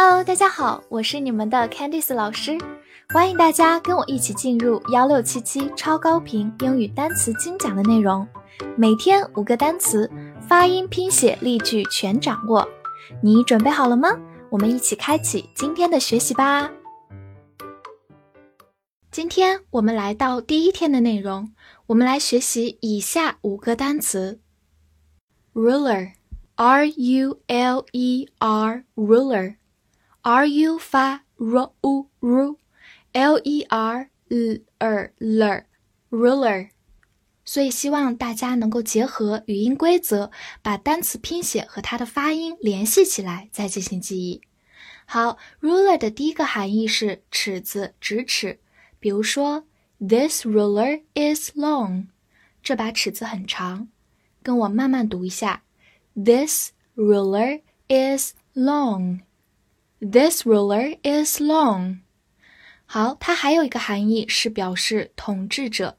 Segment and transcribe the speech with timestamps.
[0.00, 2.56] Hello，大家好，我是你们的 Candice 老师，
[3.12, 8.24] 欢迎大家跟我一起进入幺六七七超高频英语单词精讲的内容，
[8.76, 10.08] 每天五个单词，
[10.46, 12.64] 发音、拼写、例句全掌握，
[13.20, 14.10] 你准备好了吗？
[14.50, 16.70] 我们一起开启今天的学习吧。
[19.10, 21.52] 今天我们来到第一天的内容，
[21.88, 24.38] 我们来学习以下五个单词
[25.54, 29.56] ：ruler，r u l e r，ruler。
[30.30, 35.64] R u 发 r u r，l e r l r l
[36.10, 36.68] ruler，
[37.46, 44.42] 所以希望大家能够结合语音规则，把单词拼写和它的发音联系起来，再进行记忆。
[45.06, 48.60] 好，ruler 的第一个含义是尺子、直尺。
[49.00, 49.64] 比如说
[49.98, 52.08] ，This ruler is long，
[52.62, 53.88] 这把尺子很长。
[54.42, 55.62] 跟我慢慢读一下
[56.14, 59.20] ，This ruler is long。
[60.00, 61.98] This ruler is long。
[62.86, 65.98] 好，它还有一个含义是表示统治者。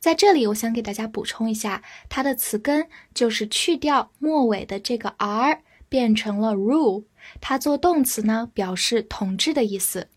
[0.00, 7.04] 在这里，我想给大家补充一下，它的词根就是去掉末尾的这个 r，变成了 rule。
[7.40, 10.08] 它做动词呢，表示统治的意思。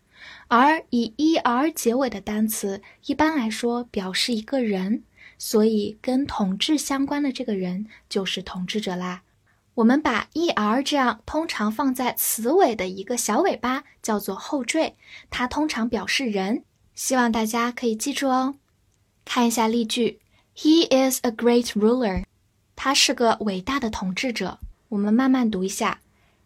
[0.48, 5.04] 而以 er 结尾的单词，一般来说表示一个人，
[5.38, 9.22] 所以跟统治相关的这个人就是统治者啦。
[9.80, 14.94] 我们把 er 这样通常放在词尾的一个小尾巴叫做后缀，
[15.30, 16.64] 它通常表示人，
[16.94, 18.56] 希望大家可以记住哦。
[19.24, 20.20] 看一下例句
[20.54, 22.24] ：He is a great ruler。
[22.76, 24.58] 他是个伟大的统治者。
[24.90, 26.00] 我们慢慢读一下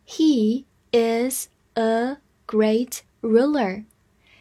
[0.07, 3.85] ：He is a great ruler。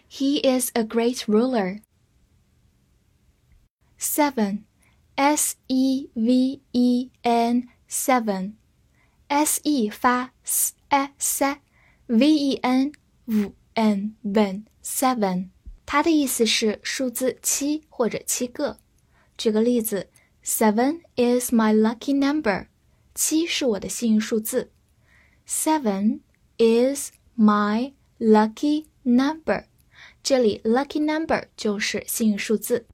[0.08, 1.82] He is a great ruler.
[4.00, 4.66] Seven,
[5.16, 8.54] S E V E N seven.
[9.34, 12.92] S e 发 s e s，v e n
[13.26, 15.50] v n ben seven，
[15.88, 18.78] 它的意思是数字七或者七个。
[19.36, 20.12] 举个例子
[20.46, 22.68] ，Seven is my lucky number，
[23.16, 24.72] 七是我的幸运数字。
[25.48, 26.20] Seven
[26.60, 29.66] is my lucky number，
[30.22, 32.86] 这里 lucky number 就是幸运数字。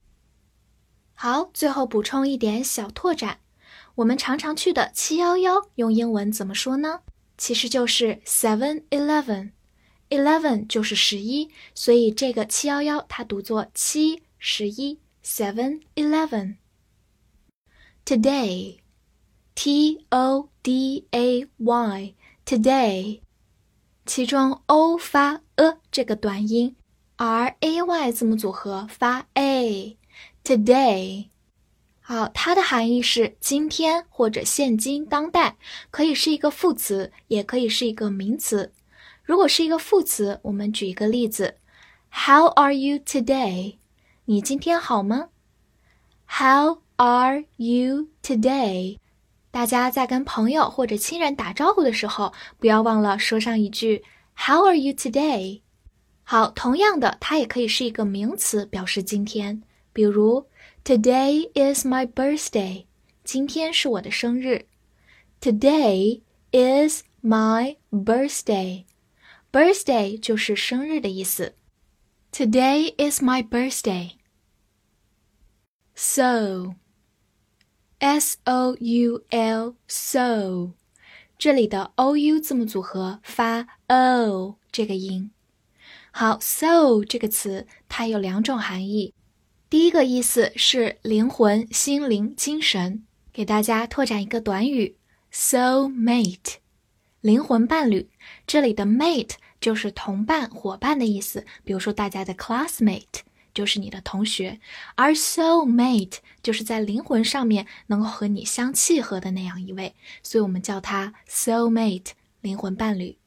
[1.13, 3.39] 好，最后补充一点小拓展。
[3.99, 7.01] 我们常常去的七幺幺，用英文怎么说呢？
[7.37, 16.55] 其实就是 Seven Eleven，Eleven 就是十一，所以这个七幺幺它读作七十一，Seven Eleven。
[18.05, 23.19] Today，T O D A Y，Today，
[24.05, 26.77] 其中 O 发 a 这个短音
[27.17, 31.27] ，R A Y 字母组合发 a，Today。
[32.11, 35.55] 好，它的含义是今天或者现今当代，
[35.91, 38.73] 可以是一个副词，也可以是一个名词。
[39.21, 41.57] 如果是一个副词，我们举一个例子
[42.09, 43.75] ：How are you today？
[44.25, 45.29] 你今天好吗
[46.25, 48.97] ？How are you today？
[49.51, 54.03] 大家在跟朋友或者亲人打招呼的时候，不要忘了说上一句
[54.35, 55.61] How are you today？
[56.23, 59.61] 好，同样的，它也可以是一个名词，表示今天，
[59.92, 60.46] 比如。
[60.84, 62.84] Today is my birthday.
[63.24, 64.66] 今天是我的生日。
[65.40, 66.20] Today
[66.52, 68.84] is my birthday.
[69.50, 71.54] Birthday 就是生日的意思。
[72.32, 74.12] Today is my birthday.
[75.94, 76.74] So,
[78.00, 80.72] S O U L, so，
[81.38, 85.30] 这里的 O U 字母组合发 O 这个音。
[86.10, 89.14] 好，so 这个词它有两种含义。
[89.69, 93.03] 第一个意思是灵魂、心灵、精神。
[93.31, 94.95] 给大家拓展一个短语
[95.31, 96.55] ：soul mate，
[97.21, 98.09] 灵魂伴侣。
[98.47, 101.45] 这里的 mate 就是同伴、伙伴的意思。
[101.63, 103.19] 比如说，大家的 classmate
[103.53, 104.59] 就是你的同学，
[104.95, 109.93] 而 soul mate 就是在灵魂上面能够和你相契合的那样一位，
[110.23, 113.19] 所以我们叫它 soul mate，灵魂伴侣。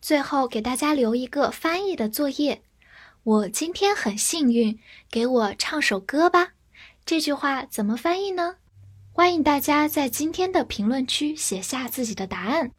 [0.00, 2.62] 最后给大家留一个翻译的作业：
[3.24, 4.78] 我今天很幸运，
[5.10, 6.54] 给我唱首歌吧。
[7.04, 8.56] 这句话怎么翻译呢？
[9.12, 12.72] 欢迎大家在今天的评论区写下自己的答案。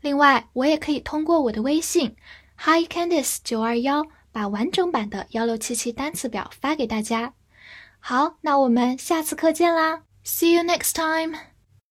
[0.00, 2.14] 另外，我也可以通过我的微信
[2.56, 4.06] Hi Candice 九二幺。
[4.36, 7.32] 把完整版的幺六七七单词表发给大家。
[8.00, 11.55] 好，那我们下次课见啦！See you next time.